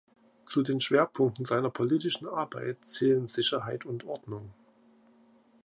Zu 0.47 0.63
den 0.63 0.81
Schwerpunkten 0.81 1.45
seiner 1.45 1.69
politischen 1.69 2.27
Arbeit 2.27 2.83
zählen 2.85 3.27
Sicherheit 3.27 3.85
und 3.85 4.03
Ordnung. 4.03 4.51